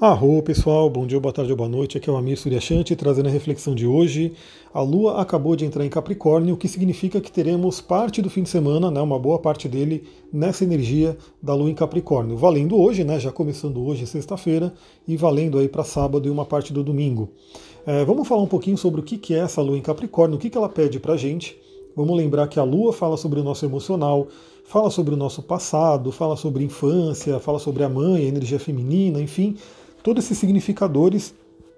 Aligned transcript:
Arro 0.00 0.40
pessoal, 0.44 0.88
bom 0.88 1.04
dia, 1.04 1.18
boa 1.18 1.32
tarde 1.32 1.50
ou 1.50 1.56
boa 1.56 1.68
noite. 1.68 1.98
Aqui 1.98 2.08
é 2.08 2.12
o 2.12 2.16
Amir 2.16 2.38
Suryashanti 2.38 2.94
trazendo 2.94 3.26
a 3.26 3.32
reflexão 3.32 3.74
de 3.74 3.84
hoje. 3.84 4.32
A 4.72 4.80
Lua 4.80 5.20
acabou 5.20 5.56
de 5.56 5.64
entrar 5.64 5.84
em 5.84 5.88
Capricórnio, 5.88 6.54
o 6.54 6.56
que 6.56 6.68
significa 6.68 7.20
que 7.20 7.32
teremos 7.32 7.80
parte 7.80 8.22
do 8.22 8.30
fim 8.30 8.44
de 8.44 8.48
semana, 8.48 8.92
né, 8.92 9.00
uma 9.00 9.18
boa 9.18 9.40
parte 9.40 9.68
dele, 9.68 10.04
nessa 10.32 10.62
energia 10.62 11.18
da 11.42 11.52
Lua 11.52 11.68
em 11.68 11.74
Capricórnio. 11.74 12.36
Valendo 12.36 12.76
hoje, 12.76 13.02
né, 13.02 13.18
já 13.18 13.32
começando 13.32 13.84
hoje, 13.84 14.06
sexta-feira, 14.06 14.72
e 15.04 15.16
valendo 15.16 15.58
aí 15.58 15.68
para 15.68 15.82
sábado 15.82 16.28
e 16.28 16.30
uma 16.30 16.44
parte 16.44 16.72
do 16.72 16.84
domingo. 16.84 17.30
É, 17.84 18.04
vamos 18.04 18.28
falar 18.28 18.42
um 18.42 18.46
pouquinho 18.46 18.78
sobre 18.78 19.00
o 19.00 19.02
que 19.02 19.34
é 19.34 19.38
essa 19.38 19.60
Lua 19.60 19.76
em 19.76 19.82
Capricórnio, 19.82 20.36
o 20.36 20.38
que 20.38 20.56
ela 20.56 20.68
pede 20.68 21.00
para 21.00 21.14
a 21.14 21.16
gente. 21.16 21.58
Vamos 21.96 22.16
lembrar 22.16 22.46
que 22.46 22.60
a 22.60 22.62
Lua 22.62 22.92
fala 22.92 23.16
sobre 23.16 23.40
o 23.40 23.42
nosso 23.42 23.66
emocional, 23.66 24.28
fala 24.62 24.90
sobre 24.90 25.14
o 25.14 25.16
nosso 25.16 25.42
passado, 25.42 26.12
fala 26.12 26.36
sobre 26.36 26.62
infância, 26.62 27.40
fala 27.40 27.58
sobre 27.58 27.82
a 27.82 27.88
mãe, 27.88 28.26
a 28.26 28.28
energia 28.28 28.60
feminina, 28.60 29.20
enfim 29.20 29.56
todos 30.08 30.24
esses 30.24 30.38
significadores 30.38 31.34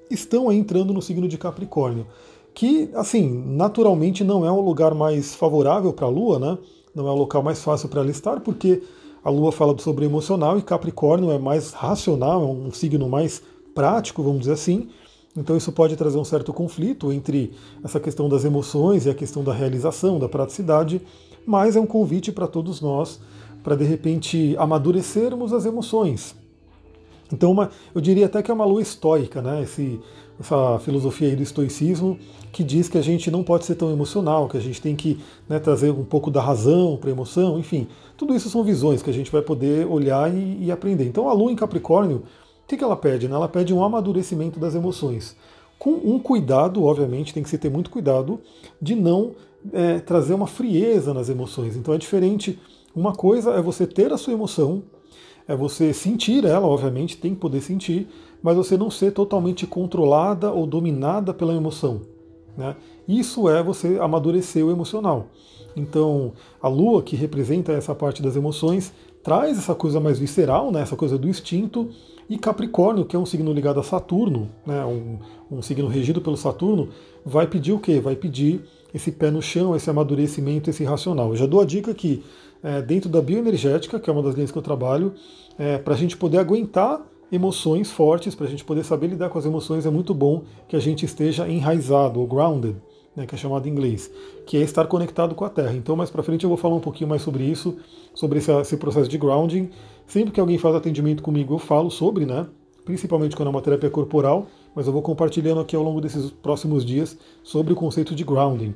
estão 0.08 0.52
entrando 0.52 0.94
no 0.94 1.02
signo 1.02 1.26
de 1.26 1.36
Capricórnio, 1.36 2.06
que, 2.54 2.88
assim, 2.94 3.28
naturalmente 3.44 4.22
não 4.22 4.46
é 4.46 4.50
o 4.52 4.60
lugar 4.60 4.94
mais 4.94 5.34
favorável 5.34 5.92
para 5.92 6.06
a 6.06 6.08
Lua, 6.08 6.38
né? 6.38 6.56
Não 6.94 7.08
é 7.08 7.10
o 7.10 7.16
local 7.16 7.42
mais 7.42 7.60
fácil 7.60 7.88
para 7.88 8.02
ela 8.02 8.10
estar, 8.12 8.38
porque 8.38 8.84
a 9.24 9.30
Lua 9.30 9.50
fala 9.50 9.76
sobre 9.78 10.04
emocional 10.04 10.56
e 10.56 10.62
Capricórnio 10.62 11.32
é 11.32 11.40
mais 11.40 11.72
racional, 11.72 12.42
é 12.42 12.46
um 12.46 12.70
signo 12.70 13.08
mais 13.08 13.42
prático, 13.74 14.22
vamos 14.22 14.42
dizer 14.42 14.52
assim. 14.52 14.88
Então 15.36 15.56
isso 15.56 15.72
pode 15.72 15.96
trazer 15.96 16.18
um 16.18 16.24
certo 16.24 16.52
conflito 16.52 17.10
entre 17.10 17.50
essa 17.82 17.98
questão 17.98 18.28
das 18.28 18.44
emoções 18.44 19.06
e 19.06 19.10
a 19.10 19.14
questão 19.14 19.42
da 19.42 19.52
realização, 19.52 20.20
da 20.20 20.28
praticidade, 20.28 21.02
mas 21.44 21.74
é 21.74 21.80
um 21.80 21.86
convite 21.86 22.30
para 22.30 22.46
todos 22.46 22.80
nós 22.80 23.18
para 23.62 23.74
de 23.74 23.84
repente 23.84 24.54
amadurecermos 24.56 25.52
as 25.52 25.66
emoções, 25.66 26.34
então, 27.32 27.50
uma, 27.50 27.70
eu 27.94 28.00
diria 28.00 28.26
até 28.26 28.42
que 28.42 28.50
é 28.50 28.54
uma 28.54 28.64
lua 28.64 28.82
estoica, 28.82 29.40
né? 29.40 29.62
Esse, 29.62 30.00
essa 30.38 30.78
filosofia 30.80 31.28
aí 31.28 31.36
do 31.36 31.42
estoicismo 31.42 32.18
que 32.52 32.64
diz 32.64 32.88
que 32.88 32.98
a 32.98 33.02
gente 33.02 33.30
não 33.30 33.44
pode 33.44 33.64
ser 33.64 33.76
tão 33.76 33.92
emocional, 33.92 34.48
que 34.48 34.56
a 34.56 34.60
gente 34.60 34.80
tem 34.80 34.96
que 34.96 35.20
né, 35.48 35.58
trazer 35.58 35.90
um 35.90 36.04
pouco 36.04 36.30
da 36.30 36.40
razão 36.40 36.96
para 36.96 37.10
a 37.10 37.12
emoção, 37.12 37.58
enfim. 37.58 37.86
Tudo 38.16 38.34
isso 38.34 38.50
são 38.50 38.64
visões 38.64 39.02
que 39.02 39.10
a 39.10 39.12
gente 39.12 39.30
vai 39.30 39.42
poder 39.42 39.86
olhar 39.86 40.34
e, 40.34 40.64
e 40.64 40.72
aprender. 40.72 41.04
Então, 41.04 41.28
a 41.28 41.32
lua 41.32 41.52
em 41.52 41.56
Capricórnio, 41.56 42.24
o 42.64 42.66
que, 42.66 42.76
que 42.76 42.82
ela 42.82 42.96
pede? 42.96 43.28
Né? 43.28 43.34
Ela 43.34 43.48
pede 43.48 43.72
um 43.72 43.84
amadurecimento 43.84 44.58
das 44.58 44.74
emoções. 44.74 45.36
Com 45.78 45.92
um 45.92 46.18
cuidado, 46.18 46.84
obviamente, 46.84 47.32
tem 47.32 47.42
que 47.42 47.48
se 47.48 47.58
ter 47.58 47.70
muito 47.70 47.90
cuidado 47.90 48.40
de 48.82 48.94
não 48.96 49.32
é, 49.72 50.00
trazer 50.00 50.34
uma 50.34 50.46
frieza 50.46 51.14
nas 51.14 51.28
emoções. 51.28 51.76
Então, 51.76 51.94
é 51.94 51.98
diferente. 51.98 52.58
Uma 52.94 53.12
coisa 53.12 53.52
é 53.52 53.62
você 53.62 53.86
ter 53.86 54.12
a 54.12 54.18
sua 54.18 54.32
emoção, 54.32 54.82
é 55.50 55.56
você 55.56 55.92
sentir 55.92 56.44
ela, 56.44 56.64
obviamente, 56.64 57.16
tem 57.16 57.34
que 57.34 57.40
poder 57.40 57.60
sentir, 57.60 58.06
mas 58.40 58.56
você 58.56 58.76
não 58.76 58.88
ser 58.88 59.10
totalmente 59.10 59.66
controlada 59.66 60.52
ou 60.52 60.64
dominada 60.64 61.34
pela 61.34 61.52
emoção. 61.52 62.02
Né? 62.56 62.76
Isso 63.08 63.48
é 63.48 63.60
você 63.60 63.98
amadurecer 64.00 64.64
o 64.64 64.70
emocional. 64.70 65.26
Então, 65.76 66.34
a 66.62 66.68
Lua, 66.68 67.02
que 67.02 67.16
representa 67.16 67.72
essa 67.72 67.92
parte 67.96 68.22
das 68.22 68.36
emoções, 68.36 68.92
traz 69.24 69.58
essa 69.58 69.74
coisa 69.74 69.98
mais 69.98 70.20
visceral, 70.20 70.70
né? 70.70 70.82
essa 70.82 70.94
coisa 70.94 71.18
do 71.18 71.28
instinto, 71.28 71.88
e 72.28 72.38
Capricórnio, 72.38 73.04
que 73.04 73.16
é 73.16 73.18
um 73.18 73.26
signo 73.26 73.52
ligado 73.52 73.80
a 73.80 73.82
Saturno, 73.82 74.48
né? 74.64 74.84
um, 74.84 75.18
um 75.50 75.62
signo 75.62 75.88
regido 75.88 76.20
pelo 76.20 76.36
Saturno, 76.36 76.90
vai 77.26 77.48
pedir 77.48 77.72
o 77.72 77.80
quê? 77.80 77.98
Vai 77.98 78.14
pedir 78.14 78.60
esse 78.94 79.10
pé 79.10 79.32
no 79.32 79.42
chão, 79.42 79.74
esse 79.74 79.90
amadurecimento, 79.90 80.70
esse 80.70 80.84
racional. 80.84 81.30
Eu 81.30 81.36
já 81.36 81.46
dou 81.46 81.60
a 81.60 81.64
dica 81.64 81.92
que 81.92 82.22
é, 82.62 82.82
dentro 82.82 83.08
da 83.08 83.20
bioenergética, 83.20 83.98
que 83.98 84.08
é 84.08 84.12
uma 84.12 84.22
das 84.22 84.34
linhas 84.34 84.50
que 84.50 84.58
eu 84.58 84.62
trabalho, 84.62 85.14
é, 85.58 85.78
para 85.78 85.94
a 85.94 85.96
gente 85.96 86.16
poder 86.16 86.38
aguentar 86.38 87.00
emoções 87.32 87.90
fortes, 87.90 88.34
para 88.34 88.46
a 88.46 88.48
gente 88.48 88.64
poder 88.64 88.84
saber 88.84 89.06
lidar 89.08 89.28
com 89.28 89.38
as 89.38 89.44
emoções, 89.44 89.86
é 89.86 89.90
muito 89.90 90.12
bom 90.12 90.42
que 90.68 90.74
a 90.74 90.80
gente 90.80 91.04
esteja 91.04 91.48
enraizado, 91.48 92.20
ou 92.20 92.26
grounded, 92.26 92.76
né, 93.14 93.26
que 93.26 93.34
é 93.34 93.38
chamado 93.38 93.68
em 93.68 93.70
inglês, 93.70 94.10
que 94.46 94.56
é 94.56 94.60
estar 94.60 94.86
conectado 94.86 95.34
com 95.34 95.44
a 95.44 95.48
Terra. 95.48 95.74
Então, 95.74 95.94
mais 95.94 96.10
para 96.10 96.22
frente 96.22 96.44
eu 96.44 96.48
vou 96.48 96.56
falar 96.56 96.74
um 96.74 96.80
pouquinho 96.80 97.08
mais 97.08 97.22
sobre 97.22 97.44
isso, 97.44 97.76
sobre 98.14 98.38
esse, 98.38 98.50
esse, 98.52 98.76
processo 98.76 99.08
de 99.08 99.16
grounding. 99.16 99.70
Sempre 100.06 100.32
que 100.32 100.40
alguém 100.40 100.58
faz 100.58 100.74
atendimento 100.74 101.22
comigo, 101.22 101.54
eu 101.54 101.58
falo 101.58 101.90
sobre, 101.90 102.26
né, 102.26 102.46
principalmente 102.84 103.36
quando 103.36 103.48
é 103.48 103.50
uma 103.50 103.62
terapia 103.62 103.90
corporal, 103.90 104.46
mas 104.74 104.86
eu 104.86 104.92
vou 104.92 105.02
compartilhando 105.02 105.60
aqui 105.60 105.76
ao 105.76 105.82
longo 105.82 106.00
desses 106.00 106.30
próximos 106.30 106.84
dias 106.84 107.16
sobre 107.42 107.72
o 107.72 107.76
conceito 107.76 108.14
de 108.14 108.24
grounding. 108.24 108.74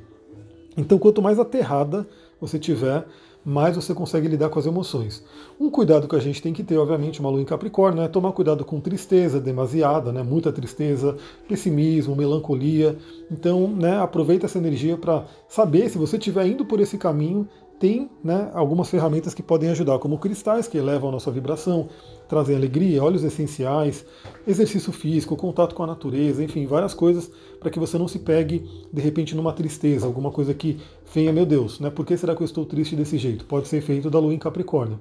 Então, 0.77 0.97
quanto 0.97 1.21
mais 1.21 1.39
aterrada 1.39 2.07
você 2.39 2.59
tiver, 2.59 3.05
mais 3.45 3.75
você 3.75 3.93
consegue 3.93 4.27
lidar 4.27 4.49
com 4.49 4.57
as 4.57 4.65
emoções. 4.65 5.23
Um 5.59 5.69
cuidado 5.69 6.07
que 6.07 6.15
a 6.15 6.19
gente 6.19 6.41
tem 6.41 6.51
que 6.51 6.63
ter, 6.63 6.77
obviamente, 6.77 7.19
uma 7.19 7.29
lua 7.29 7.41
em 7.41 7.45
Capricórnio, 7.45 8.01
é 8.01 8.07
tomar 8.07 8.31
cuidado 8.31 8.65
com 8.65 8.79
tristeza 8.79 9.39
demasiada, 9.39 10.11
né, 10.11 10.23
muita 10.23 10.51
tristeza, 10.51 11.15
pessimismo, 11.47 12.15
melancolia. 12.15 12.97
Então, 13.31 13.67
né, 13.67 13.97
aproveita 13.97 14.47
essa 14.47 14.57
energia 14.57 14.97
para 14.97 15.25
saber 15.47 15.89
se 15.89 15.97
você 15.97 16.17
estiver 16.17 16.47
indo 16.47 16.65
por 16.65 16.79
esse 16.79 16.97
caminho, 16.97 17.47
tem 17.79 18.09
né, 18.23 18.49
algumas 18.53 18.89
ferramentas 18.89 19.33
que 19.33 19.43
podem 19.43 19.69
ajudar, 19.69 19.99
como 19.99 20.17
cristais 20.17 20.67
que 20.67 20.77
elevam 20.77 21.09
a 21.09 21.11
nossa 21.11 21.29
vibração, 21.29 21.89
trazem 22.27 22.55
alegria, 22.55 23.03
óleos 23.03 23.23
essenciais, 23.23 24.05
exercício 24.47 24.91
físico, 24.91 25.35
contato 25.35 25.75
com 25.75 25.83
a 25.83 25.87
natureza, 25.87 26.43
enfim, 26.43 26.65
várias 26.65 26.93
coisas 26.93 27.29
para 27.59 27.69
que 27.69 27.79
você 27.79 27.97
não 27.97 28.07
se 28.07 28.19
pegue 28.19 28.69
de 28.91 29.01
repente 29.01 29.35
numa 29.35 29.51
tristeza, 29.53 30.05
alguma 30.05 30.31
coisa 30.31 30.53
que 30.53 30.79
venha, 31.13 31.33
meu 31.33 31.45
Deus, 31.45 31.79
né, 31.79 31.89
por 31.89 32.05
que 32.05 32.15
será 32.15 32.35
que 32.35 32.41
eu 32.41 32.45
estou 32.45 32.65
triste 32.65 32.95
desse 32.95 33.17
jeito? 33.17 33.45
Pode 33.45 33.67
ser 33.67 33.81
feito 33.81 34.09
da 34.09 34.19
lua 34.19 34.33
em 34.33 34.39
Capricórnio. 34.39 34.99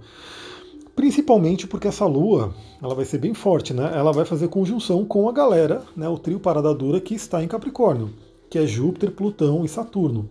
Principalmente 0.97 1.67
porque 1.67 1.89
essa 1.89 2.07
lua, 2.07 2.55
ela 2.81 2.95
vai 2.95 3.05
ser 3.05 3.19
bem 3.19 3.35
forte, 3.35 3.75
né? 3.75 3.91
Ela 3.97 4.13
vai 4.13 4.25
fazer 4.25 4.47
conjunção 4.47 5.05
com 5.05 5.29
a 5.29 5.33
galera, 5.33 5.83
né, 5.97 6.09
o 6.09 6.17
trio 6.17 6.39
parada 6.39 6.73
dura 6.73 7.01
que 7.01 7.15
está 7.15 7.43
em 7.43 7.49
Capricórnio, 7.49 8.11
que 8.49 8.59
é 8.59 8.67
Júpiter, 8.67 9.11
Plutão 9.11 9.65
e 9.65 9.69
Saturno. 9.69 10.31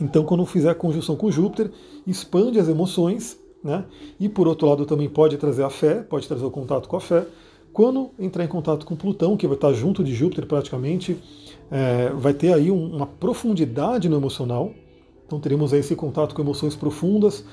Então, 0.00 0.24
quando 0.24 0.44
fizer 0.44 0.70
a 0.70 0.74
conjunção 0.74 1.16
com 1.16 1.30
Júpiter, 1.30 1.70
expande 2.06 2.58
as 2.58 2.68
emoções, 2.68 3.38
né? 3.64 3.84
E 4.20 4.28
por 4.28 4.46
outro 4.46 4.68
lado 4.68 4.86
também 4.86 5.08
pode 5.08 5.36
trazer 5.36 5.62
a 5.62 5.70
fé, 5.70 6.02
pode 6.02 6.28
trazer 6.28 6.44
o 6.44 6.50
contato 6.50 6.88
com 6.88 6.96
a 6.96 7.00
fé. 7.00 7.26
Quando 7.72 8.10
entrar 8.18 8.44
em 8.44 8.48
contato 8.48 8.86
com 8.86 8.96
Plutão, 8.96 9.36
que 9.36 9.46
vai 9.46 9.56
estar 9.56 9.72
junto 9.72 10.02
de 10.04 10.14
Júpiter 10.14 10.46
praticamente, 10.46 11.18
é, 11.70 12.10
vai 12.10 12.32
ter 12.32 12.52
aí 12.52 12.70
uma 12.70 13.06
profundidade 13.06 14.08
no 14.08 14.16
emocional. 14.16 14.72
Então 15.26 15.40
teremos 15.40 15.74
aí 15.74 15.80
esse 15.80 15.96
contato 15.96 16.34
com 16.34 16.40
emoções 16.40 16.76
profundas, 16.76 17.44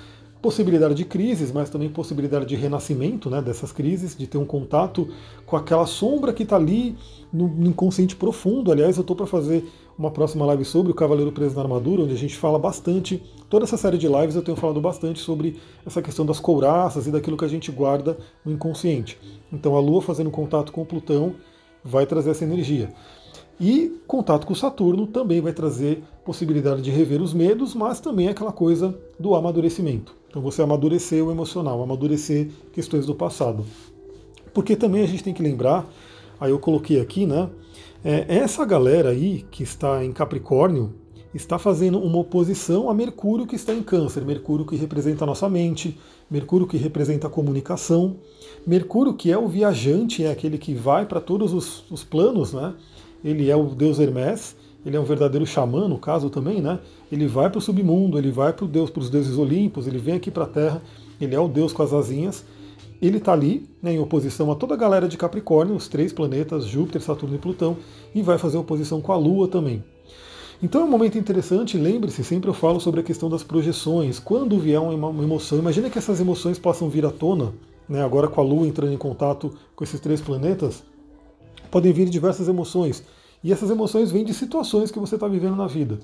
possibilidade 0.44 0.94
de 0.94 1.06
crises, 1.06 1.54
mas 1.54 1.70
também 1.70 1.88
possibilidade 1.88 2.46
de 2.46 2.54
renascimento 2.58 3.30
né, 3.30 3.42
dessas 3.42 3.72
crises, 3.72 4.14
de 4.14 4.28
ter 4.28 4.38
um 4.38 4.44
contato 4.44 5.08
com 5.46 5.56
aquela 5.56 5.86
sombra 5.86 6.34
que 6.34 6.44
está 6.44 6.58
ali 6.58 6.98
no, 7.32 7.48
inconsciente 7.66 8.14
profundo. 8.14 8.70
Aliás, 8.70 8.98
eu 8.98 9.02
estou 9.02 9.16
para 9.16 9.26
fazer 9.26 9.66
uma 9.98 10.12
próxima 10.12 10.46
live 10.48 10.66
sobre 10.66 10.92
o 10.92 10.96
Cavaleiro 10.96 11.32
Preso 11.32 11.56
na 11.56 11.62
Armadura, 11.62 12.02
onde 12.04 12.12
a 12.12 12.18
gente 12.18 12.36
fala 12.36 12.60
bastante, 12.60 13.24
toda 13.50 13.64
essa 13.64 13.78
série 13.78 13.98
de 13.98 14.06
lives 14.06 14.36
eu 14.36 14.42
tenho 14.42 14.58
falado 14.58 14.82
bastante 14.82 15.22
sobre 15.22 15.56
essa 15.86 16.02
questão 16.02 16.26
das 16.26 16.42
couraças 16.42 17.08
e 17.08 17.12
daquilo 17.12 17.38
que 17.38 17.46
a 17.46 17.48
gente 17.48 17.72
guarda 17.72 18.18
no 18.44 18.52
inconsciente. 18.52 19.18
Então 19.50 19.78
a 19.78 19.80
Lua 19.80 20.02
fazendo 20.02 20.30
contato 20.30 20.74
com 20.74 20.84
Plutão 20.84 21.36
vai 21.82 22.06
trazer 22.06 22.32
essa 22.32 22.44
energia. 22.44 22.94
E 23.62 23.98
contato 24.06 24.46
com 24.46 24.54
Saturno 24.54 25.08
também 25.08 25.40
vai 25.40 25.54
trazer 25.54 26.04
possibilidade 26.26 26.82
de 26.82 26.92
rever 26.92 27.22
os 27.22 27.34
medos, 27.34 27.74
mas 27.74 28.02
também 28.02 28.28
aquela 28.28 28.52
coisa 28.52 28.94
do 29.18 29.36
amadurecimento. 29.36 30.23
Então 30.34 30.42
você 30.42 30.64
amadurecer 30.64 31.24
o 31.24 31.30
emocional, 31.30 31.84
amadurecer 31.84 32.50
questões 32.72 33.06
do 33.06 33.14
passado. 33.14 33.64
Porque 34.52 34.76
também 34.76 35.04
a 35.04 35.06
gente 35.06 35.24
tem 35.24 35.32
que 35.32 35.44
lembrar, 35.44 35.88
aí 36.40 36.50
eu 36.50 36.58
coloquei 36.58 37.00
aqui, 37.00 37.28
né? 37.28 37.52
É, 38.04 38.26
essa 38.28 38.66
galera 38.66 39.10
aí 39.10 39.46
que 39.52 39.62
está 39.62 40.04
em 40.04 40.12
Capricórnio 40.12 40.92
está 41.36 41.60
fazendo 41.60 42.00
uma 42.00 42.18
oposição 42.18 42.90
a 42.90 42.96
Mercúrio 42.96 43.46
que 43.46 43.56
está 43.56 43.76
em 43.76 43.84
Câncer, 43.84 44.26
Mercúrio 44.26 44.66
que 44.66 44.76
representa 44.76 45.24
a 45.24 45.28
nossa 45.28 45.48
mente, 45.48 46.00
Mercúrio 46.32 46.66
que 46.66 46.78
representa 46.78 47.28
a 47.28 47.30
comunicação, 47.30 48.16
Mercúrio 48.66 49.14
que 49.14 49.32
é 49.32 49.38
o 49.38 49.48
viajante, 49.48 50.26
é 50.26 50.32
aquele 50.32 50.58
que 50.58 50.74
vai 50.74 51.06
para 51.06 51.22
todos 51.22 51.54
os, 51.54 51.92
os 51.92 52.04
planos, 52.04 52.54
né? 52.54 52.74
ele 53.24 53.52
é 53.52 53.56
o 53.56 53.66
deus 53.66 54.00
Hermes, 54.00 54.56
ele 54.86 54.98
é 54.98 55.00
um 55.00 55.06
verdadeiro 55.06 55.46
xamã, 55.46 55.88
no 55.88 55.98
caso 55.98 56.30
também, 56.30 56.62
né? 56.62 56.80
Ele 57.12 57.28
vai 57.28 57.50
para 57.50 57.60
o 57.60 57.62
submundo, 57.62 58.18
ele 58.18 58.32
vai 58.32 58.52
para 58.52 58.68
deus, 58.68 58.92
os 58.96 59.10
deuses 59.10 59.38
olímpicos, 59.38 59.88
ele 59.88 59.98
vem 59.98 60.16
aqui 60.16 60.30
para 60.30 60.44
a 60.44 60.48
Terra, 60.48 60.82
ele 61.20 61.34
é 61.34 61.40
o 61.40 61.48
deus 61.48 61.72
com 61.72 61.84
as 61.84 61.94
asinhas. 61.94 62.44
Ele 63.02 63.18
está 63.18 63.34
ali, 63.34 63.68
né, 63.82 63.94
em 63.94 64.00
oposição 64.00 64.50
a 64.50 64.56
toda 64.56 64.76
a 64.76 64.78
galera 64.78 65.10
de 65.10 65.18
Capricórnio, 65.18 65.76
os 65.76 65.90
três 65.90 66.14
planetas, 66.14 66.66
Júpiter, 66.66 67.02
Saturno 67.02 67.36
e 67.36 67.38
Plutão, 67.38 67.76
e 68.16 68.22
vai 68.22 68.38
fazer 68.38 68.58
oposição 68.58 69.02
com 69.02 69.12
a 69.12 69.18
Lua 69.18 69.46
também. 69.48 69.84
Então 70.62 70.80
é 70.80 70.86
um 70.86 70.90
momento 70.90 71.18
interessante, 71.18 71.78
lembre-se, 71.78 72.24
sempre 72.24 72.50
eu 72.50 72.54
falo 72.54 72.80
sobre 72.80 73.02
a 73.02 73.04
questão 73.04 73.30
das 73.30 73.44
projeções. 73.44 74.20
Quando 74.20 74.58
vier 74.58 74.80
uma 74.80 75.24
emoção, 75.24 75.60
imagina 75.60 75.90
que 75.90 75.98
essas 75.98 76.22
emoções 76.22 76.58
possam 76.58 76.88
vir 76.88 77.06
à 77.06 77.12
tona, 77.12 77.52
né, 77.90 78.02
agora 78.02 78.30
com 78.30 78.40
a 78.40 78.44
Lua 78.44 78.66
entrando 78.66 78.94
em 78.94 78.98
contato 78.98 79.54
com 79.76 79.84
esses 79.84 80.00
três 80.00 80.22
planetas, 80.22 80.82
podem 81.70 81.92
vir 81.92 82.10
diversas 82.10 82.48
emoções. 82.48 83.04
E 83.44 83.52
essas 83.52 83.70
emoções 83.70 84.12
vêm 84.12 84.24
de 84.24 84.34
situações 84.34 84.92
que 84.92 85.00
você 85.00 85.16
está 85.16 85.28
vivendo 85.28 85.56
na 85.56 85.68
vida. 85.68 86.00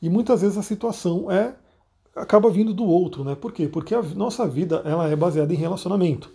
E 0.00 0.10
muitas 0.10 0.42
vezes 0.42 0.58
a 0.58 0.62
situação 0.62 1.30
é 1.30 1.54
acaba 2.14 2.50
vindo 2.50 2.74
do 2.74 2.84
outro, 2.84 3.24
né? 3.24 3.34
Por 3.34 3.52
quê? 3.52 3.66
Porque 3.66 3.94
a 3.94 4.02
nossa 4.02 4.46
vida 4.46 4.82
ela 4.84 5.08
é 5.08 5.16
baseada 5.16 5.52
em 5.52 5.56
relacionamento. 5.56 6.30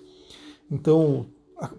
Então, 0.72 1.28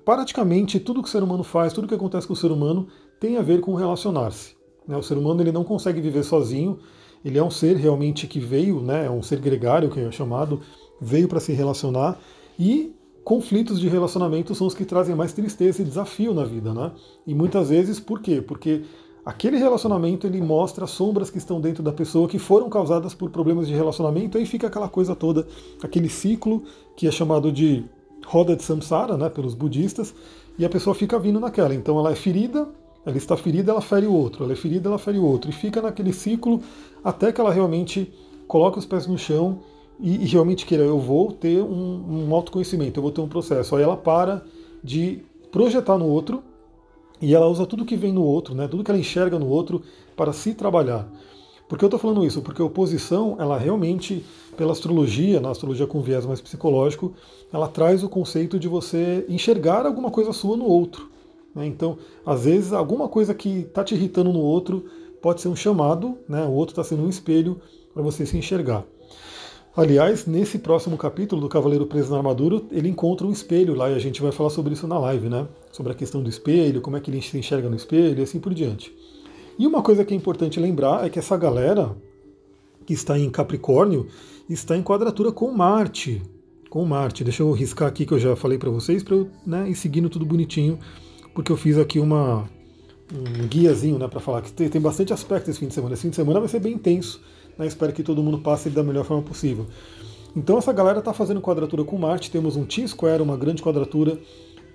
praticamente 0.04 0.78
tudo 0.78 1.02
que 1.02 1.08
o 1.08 1.10
ser 1.10 1.22
humano 1.22 1.42
faz, 1.42 1.72
tudo 1.72 1.88
que 1.88 1.94
acontece 1.94 2.26
com 2.26 2.32
o 2.32 2.36
ser 2.36 2.52
humano 2.52 2.86
tem 3.20 3.36
a 3.36 3.42
ver 3.42 3.60
com 3.60 3.74
relacionar-se. 3.74 4.56
Né? 4.86 4.96
O 4.96 5.02
ser 5.02 5.18
humano 5.18 5.42
ele 5.42 5.52
não 5.52 5.64
consegue 5.64 6.00
viver 6.00 6.22
sozinho, 6.22 6.78
ele 7.24 7.38
é 7.38 7.42
um 7.42 7.50
ser 7.50 7.76
realmente 7.76 8.26
que 8.26 8.38
veio, 8.38 8.80
né, 8.80 9.06
é 9.06 9.10
um 9.10 9.22
ser 9.22 9.40
gregário, 9.40 9.90
que 9.90 9.98
é 9.98 10.10
chamado, 10.10 10.60
veio 11.00 11.28
para 11.28 11.40
se 11.40 11.52
relacionar, 11.52 12.18
e 12.58 12.94
conflitos 13.28 13.78
de 13.78 13.90
relacionamento 13.90 14.54
são 14.54 14.66
os 14.66 14.72
que 14.72 14.86
trazem 14.86 15.14
mais 15.14 15.34
tristeza 15.34 15.82
e 15.82 15.84
desafio 15.84 16.32
na 16.32 16.44
vida. 16.44 16.72
Né? 16.72 16.90
E 17.26 17.34
muitas 17.34 17.68
vezes, 17.68 18.00
por 18.00 18.22
quê? 18.22 18.40
Porque 18.40 18.84
aquele 19.22 19.58
relacionamento 19.58 20.26
ele 20.26 20.40
mostra 20.40 20.86
sombras 20.86 21.28
que 21.28 21.36
estão 21.36 21.60
dentro 21.60 21.82
da 21.82 21.92
pessoa 21.92 22.26
que 22.26 22.38
foram 22.38 22.70
causadas 22.70 23.12
por 23.12 23.28
problemas 23.28 23.68
de 23.68 23.74
relacionamento, 23.74 24.38
aí 24.38 24.46
fica 24.46 24.66
aquela 24.66 24.88
coisa 24.88 25.14
toda, 25.14 25.46
aquele 25.82 26.08
ciclo 26.08 26.62
que 26.96 27.06
é 27.06 27.10
chamado 27.10 27.52
de 27.52 27.84
roda 28.24 28.56
de 28.56 28.62
samsara, 28.62 29.18
né, 29.18 29.28
pelos 29.28 29.52
budistas, 29.54 30.14
e 30.58 30.64
a 30.64 30.68
pessoa 30.70 30.94
fica 30.94 31.18
vindo 31.18 31.38
naquela. 31.38 31.74
Então 31.74 31.98
ela 31.98 32.10
é 32.12 32.14
ferida, 32.14 32.66
ela 33.04 33.18
está 33.18 33.36
ferida, 33.36 33.72
ela 33.72 33.82
fere 33.82 34.06
o 34.06 34.14
outro, 34.14 34.44
ela 34.44 34.54
é 34.54 34.56
ferida, 34.56 34.88
ela 34.88 34.98
fere 34.98 35.18
o 35.18 35.24
outro, 35.26 35.50
e 35.50 35.52
fica 35.52 35.82
naquele 35.82 36.14
ciclo 36.14 36.62
até 37.04 37.30
que 37.30 37.42
ela 37.42 37.52
realmente 37.52 38.10
coloca 38.46 38.78
os 38.78 38.86
pés 38.86 39.06
no 39.06 39.18
chão 39.18 39.58
e, 40.00 40.24
e 40.24 40.26
realmente 40.26 40.64
queira, 40.64 40.84
eu 40.84 40.98
vou 40.98 41.32
ter 41.32 41.60
um, 41.62 42.26
um 42.28 42.34
autoconhecimento, 42.34 42.98
eu 42.98 43.02
vou 43.02 43.12
ter 43.12 43.20
um 43.20 43.28
processo. 43.28 43.74
Aí 43.76 43.82
ela 43.82 43.96
para 43.96 44.42
de 44.82 45.22
projetar 45.50 45.98
no 45.98 46.06
outro 46.06 46.42
e 47.20 47.34
ela 47.34 47.48
usa 47.48 47.66
tudo 47.66 47.84
que 47.84 47.96
vem 47.96 48.12
no 48.12 48.22
outro, 48.22 48.54
né, 48.54 48.68
tudo 48.68 48.84
que 48.84 48.90
ela 48.90 49.00
enxerga 49.00 49.38
no 49.38 49.48
outro 49.48 49.82
para 50.16 50.32
se 50.32 50.54
trabalhar. 50.54 51.08
Por 51.68 51.76
que 51.76 51.84
eu 51.84 51.88
estou 51.88 52.00
falando 52.00 52.24
isso? 52.24 52.40
Porque 52.40 52.62
a 52.62 52.64
oposição, 52.64 53.36
ela 53.38 53.58
realmente, 53.58 54.24
pela 54.56 54.72
astrologia, 54.72 55.38
na 55.38 55.50
astrologia 55.50 55.86
com 55.86 56.00
viés 56.00 56.24
mais 56.24 56.40
psicológico, 56.40 57.12
ela 57.52 57.68
traz 57.68 58.02
o 58.02 58.08
conceito 58.08 58.58
de 58.58 58.66
você 58.66 59.26
enxergar 59.28 59.84
alguma 59.84 60.10
coisa 60.10 60.32
sua 60.32 60.56
no 60.56 60.64
outro. 60.64 61.10
Né? 61.54 61.66
Então, 61.66 61.98
às 62.24 62.44
vezes, 62.44 62.72
alguma 62.72 63.06
coisa 63.06 63.34
que 63.34 63.60
está 63.60 63.84
te 63.84 63.94
irritando 63.94 64.32
no 64.32 64.40
outro 64.40 64.86
pode 65.20 65.42
ser 65.42 65.48
um 65.48 65.56
chamado, 65.56 66.16
né? 66.26 66.42
o 66.46 66.52
outro 66.52 66.72
está 66.72 66.82
sendo 66.82 67.02
um 67.02 67.08
espelho 67.08 67.60
para 67.92 68.02
você 68.02 68.24
se 68.24 68.38
enxergar. 68.38 68.86
Aliás, 69.78 70.26
nesse 70.26 70.58
próximo 70.58 70.96
capítulo 70.96 71.40
do 71.40 71.48
Cavaleiro 71.48 71.86
Preso 71.86 72.10
na 72.10 72.16
Armadura, 72.16 72.60
ele 72.72 72.88
encontra 72.88 73.24
um 73.24 73.30
espelho 73.30 73.76
lá 73.76 73.88
e 73.88 73.94
a 73.94 73.98
gente 74.00 74.20
vai 74.20 74.32
falar 74.32 74.50
sobre 74.50 74.72
isso 74.72 74.88
na 74.88 74.98
live, 74.98 75.28
né? 75.28 75.46
Sobre 75.70 75.92
a 75.92 75.94
questão 75.94 76.20
do 76.20 76.28
espelho, 76.28 76.80
como 76.80 76.96
é 76.96 77.00
que 77.00 77.08
ele 77.08 77.22
se 77.22 77.38
enxerga 77.38 77.70
no 77.70 77.76
espelho 77.76 78.18
e 78.18 78.22
assim 78.24 78.40
por 78.40 78.52
diante. 78.52 78.92
E 79.56 79.64
uma 79.64 79.80
coisa 79.80 80.04
que 80.04 80.12
é 80.12 80.16
importante 80.16 80.58
lembrar 80.58 81.06
é 81.06 81.08
que 81.08 81.20
essa 81.20 81.36
galera 81.36 81.96
que 82.84 82.92
está 82.92 83.16
em 83.16 83.30
Capricórnio 83.30 84.08
está 84.50 84.76
em 84.76 84.82
quadratura 84.82 85.30
com 85.30 85.52
Marte. 85.52 86.22
Com 86.68 86.84
Marte. 86.84 87.22
Deixa 87.22 87.44
eu 87.44 87.52
riscar 87.52 87.86
aqui 87.86 88.04
que 88.04 88.12
eu 88.12 88.18
já 88.18 88.34
falei 88.34 88.58
para 88.58 88.70
vocês, 88.70 89.04
para 89.04 89.14
eu 89.14 89.30
né, 89.46 89.70
ir 89.70 89.76
seguindo 89.76 90.10
tudo 90.10 90.26
bonitinho, 90.26 90.76
porque 91.32 91.52
eu 91.52 91.56
fiz 91.56 91.78
aqui 91.78 92.00
uma, 92.00 92.50
um 93.14 93.46
guiazinho 93.46 93.96
né, 93.96 94.08
para 94.08 94.18
falar 94.18 94.42
que 94.42 94.52
tem, 94.52 94.68
tem, 94.68 94.80
bastante 94.80 95.12
aspecto 95.12 95.48
esse 95.48 95.60
fim 95.60 95.68
de 95.68 95.74
semana. 95.74 95.94
Esse 95.94 96.02
fim 96.02 96.10
de 96.10 96.16
semana 96.16 96.40
vai 96.40 96.48
ser 96.48 96.58
bem 96.58 96.72
intenso, 96.72 97.20
né, 97.58 97.66
espero 97.66 97.92
que 97.92 98.02
todo 98.02 98.22
mundo 98.22 98.38
passe 98.38 98.70
da 98.70 98.82
melhor 98.82 99.04
forma 99.04 99.22
possível. 99.22 99.66
Então 100.36 100.58
essa 100.58 100.72
galera 100.72 101.00
está 101.00 101.12
fazendo 101.12 101.40
quadratura 101.40 101.84
com 101.84 101.98
Marte, 101.98 102.30
temos 102.30 102.56
um 102.56 102.64
T-square, 102.64 103.22
uma 103.22 103.36
grande 103.36 103.62
quadratura 103.62 104.18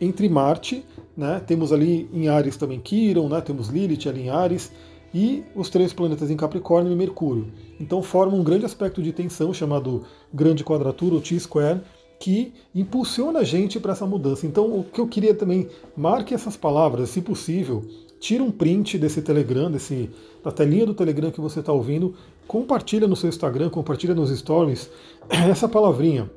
entre 0.01 0.27
Marte, 0.27 0.83
né, 1.15 1.41
temos 1.45 1.71
ali 1.71 2.09
em 2.11 2.27
Ares 2.27 2.57
também 2.57 2.79
Quiron, 2.79 3.29
né, 3.29 3.39
temos 3.39 3.69
Lilith 3.69 4.09
ali 4.09 4.23
em 4.23 4.29
Ares, 4.29 4.71
e 5.13 5.43
os 5.55 5.69
três 5.69 5.93
planetas 5.93 6.31
em 6.31 6.35
Capricórnio 6.35 6.91
e 6.91 6.95
Mercúrio. 6.95 7.51
Então 7.79 8.01
forma 8.01 8.35
um 8.35 8.43
grande 8.43 8.65
aspecto 8.65 9.01
de 9.01 9.13
tensão 9.13 9.53
chamado 9.53 10.03
grande 10.33 10.63
quadratura, 10.63 11.15
ou 11.15 11.21
T-square, 11.21 11.81
que 12.19 12.53
impulsiona 12.73 13.39
a 13.39 13.43
gente 13.43 13.79
para 13.79 13.91
essa 13.91 14.07
mudança. 14.07 14.47
Então 14.47 14.79
o 14.79 14.83
que 14.83 14.99
eu 14.99 15.07
queria 15.07 15.35
também, 15.35 15.67
marque 15.95 16.33
essas 16.33 16.57
palavras, 16.57 17.09
se 17.09 17.21
possível, 17.21 17.85
tira 18.19 18.41
um 18.41 18.49
print 18.49 18.97
desse 18.97 19.21
Telegram, 19.21 19.69
desse, 19.69 20.09
da 20.43 20.51
telinha 20.51 20.85
do 20.85 20.93
Telegram 20.93 21.29
que 21.29 21.41
você 21.41 21.59
está 21.59 21.73
ouvindo, 21.73 22.15
compartilha 22.47 23.07
no 23.07 23.15
seu 23.15 23.29
Instagram, 23.29 23.69
compartilha 23.69 24.13
nos 24.13 24.29
stories 24.37 24.89
essa 25.29 25.67
palavrinha, 25.67 26.29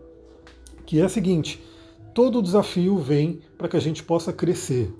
que 0.85 1.01
é 1.01 1.05
a 1.05 1.09
seguinte, 1.09 1.63
todo 2.15 2.43
desafio 2.43 2.97
vem 2.99 3.41
para 3.59 3.69
que 3.69 3.77
a 3.77 3.81
gente 3.81 4.03
possa 4.03 4.33
crescer. 4.33 4.93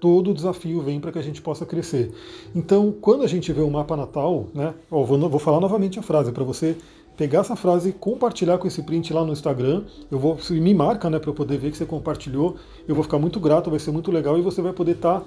Todo 0.00 0.32
desafio 0.32 0.80
vem 0.80 1.00
para 1.00 1.10
que 1.10 1.18
a 1.18 1.22
gente 1.22 1.42
possa 1.42 1.66
crescer. 1.66 2.12
Então, 2.54 2.94
quando 3.00 3.24
a 3.24 3.26
gente 3.26 3.52
vê 3.52 3.60
o 3.60 3.70
mapa 3.70 3.96
natal, 3.96 4.46
né? 4.54 4.72
Ó, 4.88 5.02
vou, 5.02 5.18
vou 5.28 5.40
falar 5.40 5.58
novamente 5.58 5.98
a 5.98 6.02
frase 6.02 6.30
para 6.30 6.44
você 6.44 6.76
pegar 7.18 7.40
essa 7.40 7.56
frase 7.56 7.88
e 7.88 7.92
compartilhar 7.92 8.58
com 8.58 8.68
esse 8.68 8.80
print 8.80 9.12
lá 9.12 9.24
no 9.24 9.32
Instagram. 9.32 9.82
Eu 10.08 10.20
vou 10.20 10.38
me 10.50 10.72
marca, 10.72 11.10
né, 11.10 11.18
para 11.18 11.28
eu 11.28 11.34
poder 11.34 11.58
ver 11.58 11.72
que 11.72 11.76
você 11.76 11.84
compartilhou. 11.84 12.54
Eu 12.86 12.94
vou 12.94 13.02
ficar 13.02 13.18
muito 13.18 13.40
grato, 13.40 13.68
vai 13.68 13.80
ser 13.80 13.90
muito 13.90 14.12
legal 14.12 14.38
e 14.38 14.40
você 14.40 14.62
vai 14.62 14.72
poder 14.72 14.92
estar 14.92 15.20
tá 15.20 15.26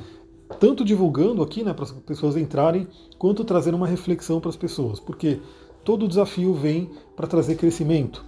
tanto 0.62 0.86
divulgando 0.86 1.42
aqui, 1.42 1.64
né, 1.64 1.74
para 1.74 1.86
as 1.86 1.92
pessoas 1.92 2.38
entrarem, 2.38 2.88
quanto 3.18 3.44
trazendo 3.44 3.78
uma 3.78 3.88
reflexão 3.88 4.40
para 4.40 4.52
as 4.52 4.56
pessoas, 4.56 5.00
porque 5.00 5.40
todo 5.84 6.08
desafio 6.08 6.54
vem 6.54 6.92
para 7.16 7.26
trazer 7.26 7.56
crescimento. 7.56 8.24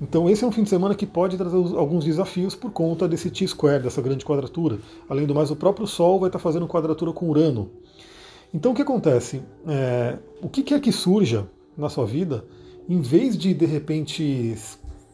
Então 0.00 0.28
esse 0.28 0.42
é 0.42 0.46
um 0.46 0.50
fim 0.50 0.64
de 0.64 0.70
semana 0.70 0.92
que 0.96 1.06
pode 1.06 1.36
trazer 1.36 1.56
alguns 1.56 2.04
desafios 2.04 2.56
por 2.56 2.72
conta 2.72 3.06
desse 3.06 3.30
T-square, 3.30 3.84
dessa 3.84 4.02
grande 4.02 4.24
quadratura. 4.24 4.80
Além 5.08 5.24
do 5.24 5.36
mais, 5.36 5.52
o 5.52 5.56
próprio 5.56 5.86
Sol 5.86 6.18
vai 6.18 6.28
estar 6.28 6.40
fazendo 6.40 6.66
quadratura 6.66 7.12
com 7.12 7.30
Urano. 7.30 7.70
Então 8.52 8.72
o 8.72 8.74
que 8.74 8.82
acontece? 8.82 9.40
É, 9.64 10.18
o 10.42 10.48
que 10.48 10.64
quer 10.64 10.80
que 10.80 10.90
surja 10.90 11.48
na 11.76 11.88
sua 11.88 12.06
vida, 12.06 12.44
em 12.88 13.00
vez 13.00 13.38
de 13.38 13.54
de 13.54 13.66
repente 13.66 14.56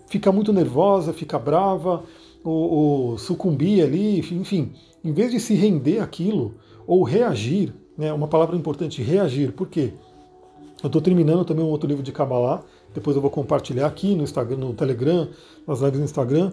ficar 0.08 0.32
muito 0.32 0.50
nervosa, 0.50 1.12
ficar 1.12 1.40
brava, 1.40 2.04
ou, 2.44 2.70
ou 2.70 3.18
sucumbir 3.18 3.82
ali, 3.82 4.18
enfim, 4.18 4.72
em 5.02 5.12
vez 5.12 5.32
de 5.32 5.40
se 5.40 5.54
render 5.54 5.98
aquilo, 5.98 6.54
ou 6.86 7.02
reagir, 7.02 7.74
né, 7.96 8.12
uma 8.12 8.28
palavra 8.28 8.54
importante, 8.54 9.02
reagir, 9.02 9.52
por 9.52 9.66
quê? 9.66 9.94
Eu 10.82 10.88
estou 10.88 11.00
terminando 11.00 11.44
também 11.44 11.64
um 11.64 11.68
outro 11.68 11.88
livro 11.88 12.02
de 12.02 12.12
Kabbalah, 12.12 12.62
depois 12.92 13.16
eu 13.16 13.22
vou 13.22 13.30
compartilhar 13.30 13.86
aqui 13.86 14.14
no 14.14 14.22
Instagram, 14.22 14.58
no 14.58 14.74
Telegram, 14.74 15.28
nas 15.66 15.80
lives 15.80 15.98
no 15.98 16.04
Instagram. 16.04 16.52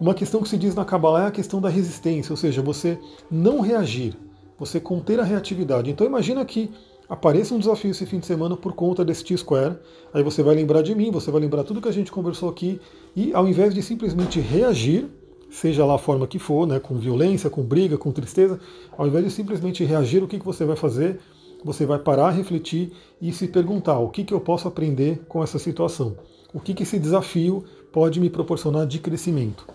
Uma 0.00 0.14
questão 0.14 0.42
que 0.42 0.48
se 0.48 0.56
diz 0.56 0.74
na 0.74 0.84
Kabbalah 0.84 1.24
é 1.24 1.26
a 1.26 1.30
questão 1.30 1.60
da 1.60 1.68
resistência, 1.68 2.32
ou 2.32 2.36
seja, 2.36 2.62
você 2.62 2.98
não 3.30 3.60
reagir, 3.60 4.16
você 4.58 4.80
conter 4.80 5.20
a 5.20 5.24
reatividade. 5.24 5.90
Então 5.90 6.06
imagina 6.06 6.42
que 6.44 6.70
apareça 7.10 7.54
um 7.54 7.58
desafio 7.58 7.90
esse 7.90 8.06
fim 8.06 8.20
de 8.20 8.26
semana 8.26 8.56
por 8.56 8.72
conta 8.72 9.04
desse 9.04 9.24
T-Square, 9.24 9.76
aí 10.14 10.22
você 10.22 10.42
vai 10.42 10.54
lembrar 10.54 10.80
de 10.80 10.94
mim, 10.94 11.10
você 11.10 11.30
vai 11.30 11.40
lembrar 11.40 11.64
tudo 11.64 11.82
que 11.82 11.88
a 11.88 11.92
gente 11.92 12.10
conversou 12.10 12.48
aqui, 12.48 12.80
e 13.14 13.34
ao 13.34 13.46
invés 13.46 13.74
de 13.74 13.82
simplesmente 13.82 14.40
reagir, 14.40 15.06
seja 15.50 15.84
lá 15.84 15.96
a 15.96 15.98
forma 15.98 16.26
que 16.26 16.38
for, 16.38 16.66
né, 16.66 16.78
com 16.78 16.96
violência, 16.96 17.50
com 17.50 17.62
briga, 17.62 17.98
com 17.98 18.12
tristeza, 18.12 18.58
ao 18.96 19.06
invés 19.06 19.24
de 19.24 19.30
simplesmente 19.30 19.84
reagir, 19.84 20.22
o 20.22 20.28
que, 20.28 20.38
que 20.38 20.46
você 20.46 20.64
vai 20.64 20.76
fazer? 20.76 21.18
você 21.64 21.84
vai 21.84 21.98
parar, 21.98 22.30
refletir 22.30 22.92
e 23.20 23.32
se 23.32 23.46
perguntar 23.46 23.98
o 23.98 24.08
que, 24.08 24.24
que 24.24 24.32
eu 24.32 24.40
posso 24.40 24.66
aprender 24.66 25.20
com 25.28 25.42
essa 25.42 25.58
situação, 25.58 26.16
o 26.52 26.60
que, 26.60 26.74
que 26.74 26.82
esse 26.82 26.98
desafio 26.98 27.64
pode 27.92 28.20
me 28.20 28.30
proporcionar 28.30 28.86
de 28.86 28.98
crescimento. 28.98 29.66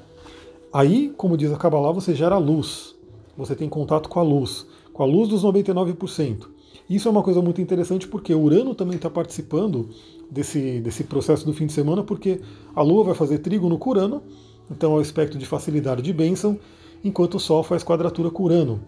Aí, 0.74 1.14
como 1.16 1.38
diz 1.38 1.52
a 1.52 1.58
Kabbalah, 1.58 1.92
você 1.92 2.14
gera 2.14 2.38
luz, 2.38 2.96
você 3.38 3.56
tem 3.56 3.70
contato 3.70 4.10
com 4.10 4.20
a 4.20 4.24
luz, 4.24 4.66
com 4.92 5.04
a 5.04 5.06
luz 5.06 5.30
dos 5.30 5.44
99%. 5.44 6.55
Isso 6.90 7.08
é 7.08 7.12
uma 7.12 7.24
coisa 7.24 7.42
muito 7.42 7.62
interessante 7.62 8.08
porque 8.08 8.34
Urano 8.34 8.76
também 8.76 8.96
está 8.96 9.10
participando 9.10 9.90
desse, 10.30 10.80
desse 10.80 11.04
processo 11.04 11.46
do 11.46 11.54
fim 11.54 11.66
de 11.66 11.74
semana, 11.74 12.04
porque 12.04 12.42
a 12.76 12.82
Lua 12.82 13.04
vai 13.04 13.16
fazer 13.16 13.40
trigo 13.40 13.70
no 13.70 13.80
Urano, 13.84 14.24
então 14.70 14.94
é 14.94 14.98
o 14.98 15.00
aspecto 15.00 15.38
de 15.38 15.46
facilidade 15.46 16.02
de 16.02 16.14
bênção, 16.14 16.60
enquanto 17.04 17.36
o 17.36 17.40
Sol 17.40 17.64
faz 17.64 17.84
quadratura 17.84 18.30
com 18.30 18.44
Urano. 18.44 18.82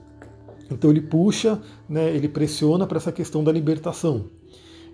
Então 0.71 0.89
ele 0.89 1.01
puxa, 1.01 1.61
né, 1.87 2.13
ele 2.15 2.27
pressiona 2.27 2.85
para 2.85 2.97
essa 2.97 3.11
questão 3.11 3.43
da 3.43 3.51
libertação. 3.51 4.25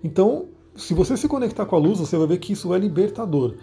Então, 0.02 0.46
se 0.76 0.94
você 0.94 1.16
se 1.16 1.28
conectar 1.28 1.66
com 1.66 1.76
a 1.76 1.78
luz, 1.78 1.98
você 1.98 2.16
vai 2.16 2.26
ver 2.26 2.38
que 2.38 2.52
isso 2.52 2.74
é 2.74 2.78
libertador. 2.78 3.54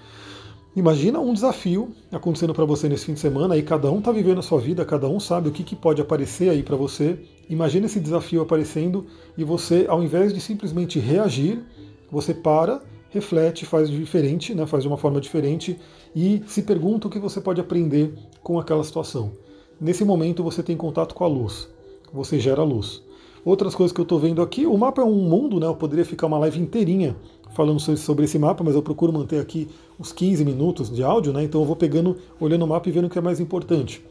Imagina 0.76 1.20
um 1.20 1.34
desafio 1.34 1.92
acontecendo 2.12 2.54
para 2.54 2.64
você 2.64 2.88
nesse 2.88 3.06
fim 3.06 3.14
de 3.14 3.20
semana, 3.20 3.56
aí 3.56 3.62
cada 3.62 3.92
um 3.92 4.00
está 4.00 4.12
vivendo 4.12 4.40
a 4.40 4.42
sua 4.42 4.60
vida, 4.60 4.86
cada 4.86 5.08
um 5.08 5.20
sabe 5.20 5.50
o 5.50 5.52
que, 5.52 5.64
que 5.64 5.76
pode 5.76 6.02
aparecer 6.02 6.50
aí 6.50 6.64
para 6.64 6.78
você. 6.78 7.20
Imagina 7.52 7.86
esse 7.86 8.00
desafio 8.00 8.42
aparecendo 8.42 9.06
e 9.38 9.44
você, 9.44 9.86
ao 9.88 10.02
invés 10.02 10.34
de 10.34 10.42
simplesmente 10.42 11.00
reagir, 11.00 11.62
você 12.10 12.34
para, 12.34 12.82
reflete, 13.10 13.66
faz 13.66 13.90
diferente, 13.90 14.56
né, 14.56 14.66
faz 14.66 14.82
de 14.84 14.88
uma 14.88 14.98
forma 14.98 15.22
diferente 15.22 15.78
e 16.16 16.42
se 16.48 16.64
pergunta 16.64 17.08
o 17.08 17.12
que 17.12 17.20
você 17.20 17.40
pode 17.40 17.62
aprender 17.62 18.14
com 18.42 18.60
aquela 18.60 18.84
situação. 18.84 19.34
Nesse 19.80 20.04
momento 20.04 20.44
você 20.44 20.64
tem 20.64 20.76
contato 20.76 21.14
com 21.14 21.24
a 21.24 21.28
luz 21.28 21.70
você 22.14 22.40
gera 22.40 22.64
luz. 22.64 23.02
Outras 23.44 23.74
coisas 23.74 23.92
que 23.92 24.00
eu 24.00 24.04
estou 24.04 24.20
vendo 24.20 24.42
aqui, 24.42 24.66
o 24.66 24.78
mapa 24.78 25.02
é 25.02 25.06
um 25.06 25.16
mundo, 25.16 25.60
né? 25.60 25.66
Eu 25.66 25.76
poderia 25.76 26.06
ficar 26.06 26.28
uma 26.28 26.38
live 26.40 26.60
inteirinha 26.60 27.16
falando 27.56 27.80
sobre 27.98 28.26
esse 28.26 28.38
mapa, 28.38 28.64
mas 28.64 28.76
eu 28.76 28.84
procuro 28.84 29.12
manter 29.12 29.40
aqui 29.40 29.68
uns 30.00 30.12
15 30.12 30.46
minutos 30.46 30.90
de 30.90 31.04
áudio, 31.04 31.34
né? 31.34 31.44
Então 31.44 31.62
eu 31.62 31.66
vou 31.66 31.76
pegando, 31.76 32.18
olhando 32.40 32.64
o 32.64 32.68
mapa 32.68 32.88
e 32.88 32.92
vendo 32.92 33.06
o 33.06 33.10
que 33.10 33.18
é 33.18 33.22
mais 33.22 33.40
importante. 33.40 34.04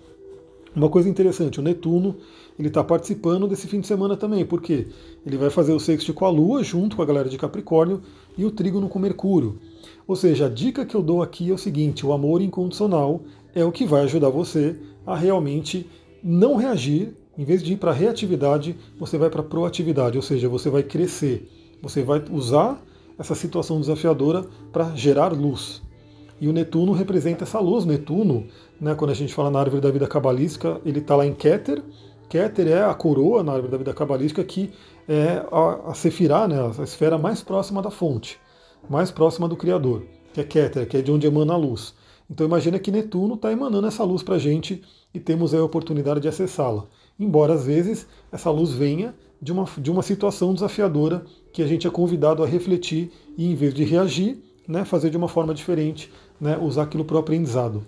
Uma 0.74 0.88
coisa 0.88 1.08
interessante, 1.08 1.58
o 1.58 1.62
Netuno 1.62 2.16
ele 2.56 2.68
está 2.68 2.84
participando 2.84 3.48
desse 3.48 3.66
fim 3.66 3.80
de 3.80 3.86
semana 3.86 4.16
também, 4.16 4.44
porque 4.44 4.86
ele 5.26 5.36
vai 5.36 5.50
fazer 5.50 5.72
o 5.72 5.80
sexto 5.80 6.14
com 6.14 6.24
a 6.24 6.30
Lua 6.30 6.62
junto 6.62 6.94
com 6.94 7.02
a 7.02 7.06
galera 7.06 7.28
de 7.28 7.36
Capricórnio 7.36 8.02
e 8.38 8.44
o 8.44 8.50
trígono 8.50 8.88
com 8.88 8.98
Mercúrio. 8.98 9.58
Ou 10.06 10.14
seja, 10.14 10.46
a 10.46 10.48
dica 10.48 10.86
que 10.86 10.94
eu 10.94 11.02
dou 11.02 11.22
aqui 11.22 11.50
é 11.50 11.52
o 11.52 11.58
seguinte: 11.58 12.06
o 12.06 12.12
amor 12.12 12.40
incondicional 12.40 13.22
é 13.54 13.64
o 13.64 13.72
que 13.72 13.84
vai 13.84 14.02
ajudar 14.02 14.28
você 14.28 14.76
a 15.06 15.16
realmente 15.16 15.88
não 16.22 16.56
reagir. 16.56 17.16
Em 17.36 17.44
vez 17.44 17.62
de 17.62 17.72
ir 17.72 17.76
para 17.76 17.92
reatividade, 17.92 18.76
você 18.98 19.16
vai 19.16 19.30
para 19.30 19.42
proatividade, 19.42 20.16
ou 20.16 20.22
seja, 20.22 20.48
você 20.48 20.68
vai 20.68 20.82
crescer. 20.82 21.48
Você 21.82 22.02
vai 22.02 22.22
usar 22.30 22.80
essa 23.18 23.34
situação 23.34 23.80
desafiadora 23.80 24.44
para 24.70 24.94
gerar 24.94 25.32
luz. 25.32 25.82
E 26.40 26.48
o 26.48 26.52
Netuno 26.52 26.92
representa 26.92 27.44
essa 27.44 27.60
luz. 27.60 27.84
Netuno, 27.84 28.46
né, 28.80 28.94
quando 28.94 29.10
a 29.10 29.14
gente 29.14 29.34
fala 29.34 29.50
na 29.50 29.60
árvore 29.60 29.82
da 29.82 29.90
vida 29.90 30.06
cabalística, 30.06 30.80
ele 30.84 31.00
está 31.00 31.14
lá 31.14 31.26
em 31.26 31.34
Keter. 31.34 31.82
Keter 32.28 32.68
é 32.68 32.82
a 32.82 32.94
coroa 32.94 33.42
na 33.42 33.52
árvore 33.52 33.70
da 33.70 33.78
vida 33.78 33.92
cabalística 33.92 34.42
que 34.42 34.70
é 35.08 35.44
a, 35.52 35.90
a 35.90 35.94
Sefirá, 35.94 36.48
né, 36.48 36.56
a 36.78 36.82
esfera 36.82 37.18
mais 37.18 37.42
próxima 37.42 37.82
da 37.82 37.90
fonte, 37.90 38.38
mais 38.88 39.10
próxima 39.10 39.48
do 39.48 39.56
Criador, 39.56 40.04
que 40.32 40.40
é 40.40 40.44
Keter, 40.44 40.88
que 40.88 40.96
é 40.96 41.02
de 41.02 41.10
onde 41.10 41.26
emana 41.26 41.54
a 41.54 41.56
luz. 41.56 41.94
Então 42.30 42.46
imagina 42.46 42.78
que 42.78 42.92
Netuno 42.92 43.34
está 43.34 43.50
emanando 43.50 43.88
essa 43.88 44.04
luz 44.04 44.22
para 44.22 44.36
a 44.36 44.38
gente 44.38 44.82
e 45.12 45.18
temos 45.18 45.52
a 45.52 45.62
oportunidade 45.62 46.20
de 46.20 46.28
acessá-la. 46.28 46.86
Embora 47.18 47.54
às 47.54 47.66
vezes 47.66 48.06
essa 48.30 48.50
luz 48.50 48.72
venha 48.72 49.14
de 49.42 49.50
uma, 49.50 49.66
de 49.76 49.90
uma 49.90 50.02
situação 50.02 50.54
desafiadora 50.54 51.24
que 51.52 51.62
a 51.62 51.66
gente 51.66 51.86
é 51.86 51.90
convidado 51.90 52.44
a 52.44 52.46
refletir 52.46 53.10
e 53.36 53.50
em 53.50 53.54
vez 53.56 53.74
de 53.74 53.82
reagir, 53.82 54.38
né, 54.68 54.84
fazer 54.84 55.10
de 55.10 55.16
uma 55.16 55.28
forma 55.28 55.52
diferente, 55.52 56.12
né, 56.40 56.58
usar 56.60 56.84
aquilo 56.84 57.04
para 57.04 57.16
o 57.16 57.20
aprendizado. 57.20 57.84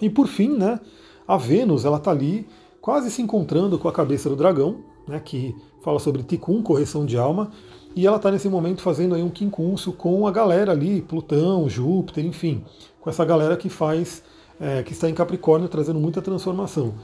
E 0.00 0.10
por 0.10 0.26
fim, 0.26 0.56
né, 0.56 0.80
a 1.26 1.36
Vênus 1.36 1.84
ela 1.84 1.98
está 1.98 2.10
ali 2.10 2.46
quase 2.80 3.10
se 3.10 3.20
encontrando 3.20 3.78
com 3.78 3.88
a 3.88 3.92
cabeça 3.92 4.28
do 4.28 4.36
dragão, 4.36 4.78
né, 5.06 5.20
que 5.20 5.54
fala 5.82 5.98
sobre 5.98 6.22
Tikkun, 6.22 6.62
correção 6.62 7.06
de 7.06 7.16
alma, 7.16 7.50
e 7.94 8.06
ela 8.06 8.16
está 8.16 8.30
nesse 8.30 8.48
momento 8.48 8.82
fazendo 8.82 9.14
aí 9.14 9.22
um 9.22 9.30
quincúncio 9.30 9.92
com 9.92 10.26
a 10.26 10.30
galera 10.30 10.72
ali, 10.72 11.02
Plutão, 11.02 11.68
Júpiter, 11.68 12.24
enfim, 12.24 12.62
com 13.00 13.10
essa 13.10 13.24
galera 13.24 13.56
que 13.56 13.68
faz, 13.68 14.22
é, 14.60 14.82
que 14.82 14.92
está 14.92 15.08
em 15.08 15.14
Capricórnio, 15.14 15.68
trazendo 15.68 15.98
muita 15.98 16.22
transformação. 16.22 16.94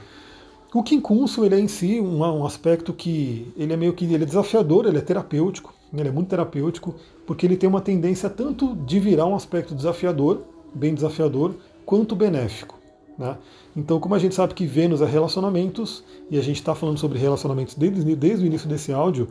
O 0.73 0.83
quincúncio, 0.83 1.45
ele 1.45 1.55
é 1.55 1.59
em 1.59 1.67
si 1.67 1.99
um, 1.99 2.19
um, 2.19 2.45
aspecto 2.45 2.93
que 2.93 3.51
ele 3.55 3.73
é 3.73 3.77
meio 3.77 3.93
que 3.93 4.05
ele 4.05 4.23
é 4.23 4.25
desafiador, 4.25 4.85
ele 4.85 4.97
é 4.97 5.01
terapêutico, 5.01 5.73
ele 5.93 6.09
é 6.09 6.11
muito 6.11 6.29
terapêutico, 6.29 6.95
porque 7.25 7.45
ele 7.45 7.55
tem 7.55 7.69
uma 7.69 7.81
tendência 7.81 8.29
tanto 8.29 8.75
de 8.75 8.99
virar 8.99 9.25
um 9.25 9.35
aspecto 9.35 9.73
desafiador, 9.73 10.41
bem 10.75 10.93
desafiador, 10.93 11.55
quanto 11.85 12.15
benéfico. 12.15 12.77
Né? 13.17 13.37
Então, 13.75 13.99
como 13.99 14.15
a 14.15 14.19
gente 14.19 14.35
sabe 14.35 14.53
que 14.53 14.65
Vênus 14.65 15.01
é 15.01 15.05
relacionamentos, 15.05 16.03
e 16.29 16.37
a 16.37 16.41
gente 16.41 16.57
está 16.57 16.75
falando 16.75 16.97
sobre 16.97 17.17
relacionamentos 17.17 17.75
desde, 17.75 18.15
desde 18.15 18.43
o 18.43 18.47
início 18.47 18.67
desse 18.67 18.91
áudio, 18.91 19.29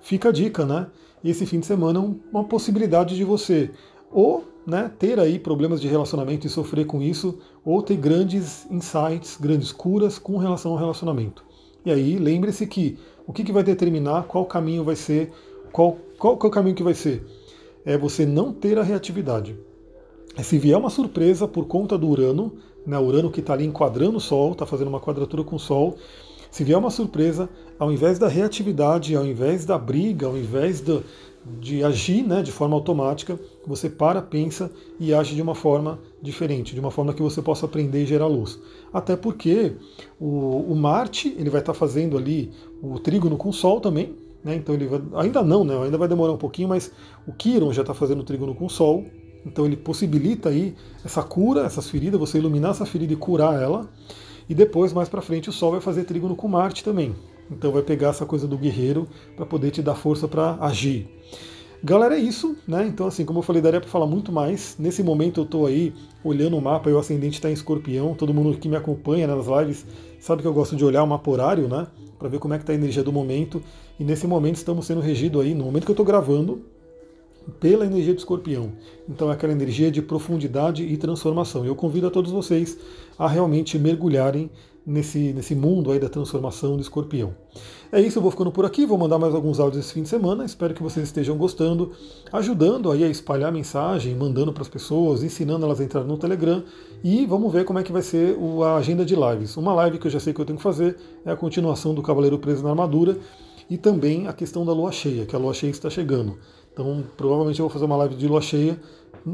fica 0.00 0.30
a 0.30 0.32
dica, 0.32 0.64
né? 0.64 0.86
Esse 1.22 1.44
fim 1.44 1.58
de 1.58 1.66
semana 1.66 1.98
é 1.98 2.02
uma 2.32 2.44
possibilidade 2.44 3.16
de 3.16 3.24
você 3.24 3.70
ou 4.10 4.44
né, 4.66 4.90
ter 4.98 5.18
aí 5.18 5.38
problemas 5.38 5.80
de 5.80 5.88
relacionamento 5.88 6.46
e 6.46 6.50
sofrer 6.50 6.86
com 6.86 7.02
isso, 7.02 7.38
ou 7.64 7.82
ter 7.82 7.96
grandes 7.96 8.66
insights, 8.70 9.38
grandes 9.40 9.72
curas 9.72 10.18
com 10.18 10.36
relação 10.36 10.72
ao 10.72 10.78
relacionamento. 10.78 11.44
E 11.84 11.90
aí, 11.90 12.18
lembre-se 12.18 12.66
que 12.66 12.98
o 13.26 13.32
que, 13.32 13.44
que 13.44 13.52
vai 13.52 13.62
determinar 13.62 14.24
qual 14.24 14.44
caminho 14.44 14.84
vai 14.84 14.96
ser, 14.96 15.32
qual, 15.72 15.96
qual, 16.18 16.36
qual 16.36 16.50
caminho 16.50 16.76
que 16.76 16.82
vai 16.82 16.94
ser? 16.94 17.24
É 17.84 17.96
você 17.96 18.26
não 18.26 18.52
ter 18.52 18.78
a 18.78 18.82
reatividade. 18.82 19.58
É 20.38 20.42
se 20.44 20.56
vier 20.56 20.78
uma 20.78 20.88
surpresa 20.88 21.48
por 21.48 21.66
conta 21.66 21.98
do 21.98 22.06
Urano, 22.06 22.52
né, 22.86 22.96
Urano 22.96 23.28
que 23.28 23.40
está 23.40 23.54
ali 23.54 23.66
enquadrando 23.66 24.18
o 24.18 24.20
Sol, 24.20 24.52
está 24.52 24.64
fazendo 24.64 24.86
uma 24.86 25.00
quadratura 25.00 25.42
com 25.42 25.56
o 25.56 25.58
Sol, 25.58 25.96
se 26.48 26.62
vier 26.62 26.78
uma 26.78 26.90
surpresa, 26.90 27.50
ao 27.76 27.90
invés 27.90 28.20
da 28.20 28.28
reatividade, 28.28 29.16
ao 29.16 29.26
invés 29.26 29.64
da 29.64 29.76
briga, 29.76 30.28
ao 30.28 30.38
invés 30.38 30.80
do, 30.80 31.02
de 31.60 31.82
agir 31.82 32.22
né, 32.22 32.40
de 32.40 32.52
forma 32.52 32.76
automática, 32.76 33.36
você 33.66 33.90
para, 33.90 34.22
pensa 34.22 34.70
e 35.00 35.12
age 35.12 35.34
de 35.34 35.42
uma 35.42 35.56
forma 35.56 35.98
diferente, 36.22 36.72
de 36.72 36.78
uma 36.78 36.92
forma 36.92 37.12
que 37.12 37.20
você 37.20 37.42
possa 37.42 37.66
aprender 37.66 38.04
e 38.04 38.06
gerar 38.06 38.28
luz. 38.28 38.60
Até 38.92 39.16
porque 39.16 39.72
o, 40.20 40.72
o 40.72 40.76
Marte 40.76 41.34
ele 41.36 41.50
vai 41.50 41.60
estar 41.60 41.72
tá 41.72 41.78
fazendo 41.78 42.16
ali 42.16 42.52
o 42.80 43.00
trígono 43.00 43.36
com 43.36 43.48
o 43.48 43.52
Sol 43.52 43.80
também, 43.80 44.14
né, 44.44 44.54
então 44.54 44.72
ele 44.72 44.86
vai, 44.86 45.02
ainda 45.16 45.42
não, 45.42 45.64
né, 45.64 45.76
ainda 45.82 45.98
vai 45.98 46.06
demorar 46.06 46.32
um 46.32 46.38
pouquinho, 46.38 46.68
mas 46.68 46.92
o 47.26 47.32
Quiron 47.32 47.72
já 47.72 47.82
está 47.82 47.92
fazendo 47.92 48.20
o 48.20 48.24
trígono 48.24 48.54
com 48.54 48.66
o 48.66 48.70
Sol, 48.70 49.04
então 49.44 49.64
ele 49.66 49.76
possibilita 49.76 50.48
aí 50.48 50.74
essa 51.04 51.22
cura, 51.22 51.62
essas 51.62 51.88
feridas, 51.88 52.18
você 52.18 52.38
iluminar 52.38 52.72
essa 52.72 52.86
ferida 52.86 53.12
e 53.12 53.16
curar 53.16 53.60
ela. 53.60 53.88
E 54.48 54.54
depois, 54.54 54.92
mais 54.92 55.08
para 55.08 55.20
frente, 55.20 55.48
o 55.48 55.52
Sol 55.52 55.72
vai 55.72 55.80
fazer 55.80 56.04
trígono 56.04 56.34
com 56.34 56.48
Marte 56.48 56.82
também. 56.82 57.14
Então 57.50 57.72
vai 57.72 57.82
pegar 57.82 58.08
essa 58.08 58.26
coisa 58.26 58.46
do 58.46 58.58
guerreiro 58.58 59.06
para 59.36 59.46
poder 59.46 59.70
te 59.70 59.82
dar 59.82 59.94
força 59.94 60.28
para 60.28 60.56
agir. 60.60 61.08
Galera, 61.82 62.16
é 62.16 62.18
isso, 62.18 62.56
né? 62.66 62.86
Então, 62.86 63.06
assim, 63.06 63.24
como 63.24 63.38
eu 63.38 63.42
falei, 63.42 63.62
daria 63.62 63.80
para 63.80 63.88
falar 63.88 64.06
muito 64.06 64.32
mais. 64.32 64.74
Nesse 64.78 65.02
momento 65.02 65.40
eu 65.40 65.44
estou 65.44 65.64
aí 65.64 65.94
olhando 66.24 66.56
o 66.56 66.60
mapa 66.60 66.90
e 66.90 66.92
o 66.92 66.98
ascendente 66.98 67.34
está 67.34 67.48
em 67.48 67.52
escorpião. 67.52 68.14
Todo 68.14 68.34
mundo 68.34 68.58
que 68.58 68.68
me 68.68 68.76
acompanha 68.76 69.26
nas 69.28 69.46
lives 69.46 69.86
sabe 70.18 70.42
que 70.42 70.48
eu 70.48 70.52
gosto 70.52 70.74
de 70.74 70.84
olhar 70.84 71.04
o 71.04 71.06
mapa 71.06 71.30
horário, 71.30 71.68
né? 71.68 71.86
Para 72.18 72.28
ver 72.28 72.40
como 72.40 72.52
é 72.52 72.58
que 72.58 72.64
está 72.64 72.72
a 72.72 72.74
energia 72.74 73.04
do 73.04 73.12
momento. 73.12 73.62
E 73.98 74.02
nesse 74.02 74.26
momento 74.26 74.56
estamos 74.56 74.86
sendo 74.86 75.00
regidos 75.00 75.40
aí, 75.40 75.54
no 75.54 75.64
momento 75.64 75.84
que 75.84 75.90
eu 75.90 75.94
estou 75.94 76.04
gravando, 76.04 76.62
pela 77.60 77.86
energia 77.86 78.14
do 78.14 78.18
escorpião. 78.18 78.72
Então 79.08 79.30
é 79.30 79.34
aquela 79.34 79.52
energia 79.52 79.90
de 79.90 80.02
profundidade 80.02 80.82
e 80.82 80.96
transformação. 80.96 81.64
E 81.64 81.68
eu 81.68 81.74
convido 81.74 82.06
a 82.06 82.10
todos 82.10 82.30
vocês 82.30 82.78
a 83.18 83.26
realmente 83.26 83.78
mergulharem 83.78 84.50
nesse, 84.88 85.32
nesse 85.34 85.54
mundo 85.54 85.92
aí 85.92 85.98
da 85.98 86.08
transformação 86.08 86.76
do 86.76 86.82
escorpião. 86.82 87.34
É 87.92 88.00
isso, 88.00 88.18
eu 88.18 88.22
vou 88.22 88.30
ficando 88.30 88.50
por 88.50 88.64
aqui, 88.64 88.86
vou 88.86 88.98
mandar 88.98 89.18
mais 89.18 89.34
alguns 89.34 89.60
áudios 89.60 89.84
esse 89.84 89.94
fim 89.94 90.02
de 90.02 90.08
semana, 90.08 90.44
espero 90.44 90.74
que 90.74 90.82
vocês 90.82 91.06
estejam 91.06 91.36
gostando, 91.36 91.92
ajudando 92.32 92.90
aí 92.90 93.02
a 93.02 93.08
espalhar 93.08 93.48
a 93.48 93.52
mensagem, 93.52 94.14
mandando 94.14 94.52
para 94.52 94.62
as 94.62 94.68
pessoas, 94.68 95.22
ensinando 95.22 95.64
elas 95.64 95.80
a 95.80 95.84
entrar 95.84 96.04
no 96.04 96.18
Telegram 96.18 96.62
e 97.02 97.24
vamos 97.26 97.52
ver 97.52 97.64
como 97.64 97.78
é 97.78 97.82
que 97.82 97.92
vai 97.92 98.02
ser 98.02 98.36
a 98.64 98.76
agenda 98.76 99.04
de 99.04 99.14
lives. 99.14 99.56
Uma 99.56 99.74
live 99.74 99.98
que 99.98 100.06
eu 100.06 100.10
já 100.10 100.20
sei 100.20 100.32
que 100.32 100.40
eu 100.40 100.44
tenho 100.44 100.58
que 100.58 100.62
fazer 100.62 100.96
é 101.24 101.30
a 101.30 101.36
continuação 101.36 101.94
do 101.94 102.02
Cavaleiro 102.02 102.38
Preso 102.38 102.62
na 102.62 102.70
Armadura 102.70 103.18
e 103.70 103.76
também 103.76 104.26
a 104.26 104.32
questão 104.32 104.64
da 104.64 104.72
lua 104.72 104.92
cheia, 104.92 105.26
que 105.26 105.36
a 105.36 105.38
lua 105.38 105.52
cheia 105.52 105.70
está 105.70 105.90
chegando. 105.90 106.38
Então, 106.78 107.04
provavelmente 107.16 107.58
eu 107.58 107.64
vou 107.64 107.72
fazer 107.72 107.86
uma 107.86 107.96
live 107.96 108.14
de 108.14 108.28
lua 108.28 108.40
cheia 108.40 108.78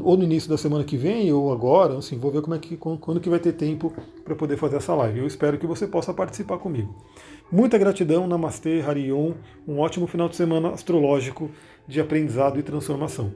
ou 0.03 0.17
no 0.17 0.23
início 0.23 0.49
da 0.49 0.57
semana 0.57 0.83
que 0.83 0.97
vem 0.97 1.31
ou 1.31 1.53
agora, 1.53 1.95
assim, 1.95 2.17
vou 2.17 2.31
ver 2.31 2.41
como 2.41 2.55
é 2.55 2.57
que 2.57 2.75
quando 2.75 3.19
que 3.19 3.29
vai 3.29 3.37
ter 3.37 3.53
tempo 3.53 3.93
para 4.23 4.35
poder 4.35 4.57
fazer 4.57 4.77
essa 4.77 4.95
live. 4.95 5.19
Eu 5.19 5.27
espero 5.27 5.55
que 5.59 5.67
você 5.67 5.85
possa 5.85 6.11
participar 6.11 6.57
comigo. 6.57 6.95
Muita 7.51 7.77
gratidão, 7.77 8.27
Namastê, 8.27 8.81
Harion, 8.81 9.33
um 9.67 9.77
ótimo 9.77 10.07
final 10.07 10.27
de 10.27 10.35
semana 10.35 10.69
astrológico 10.69 11.51
de 11.87 12.01
aprendizado 12.01 12.59
e 12.59 12.63
transformação. 12.63 13.31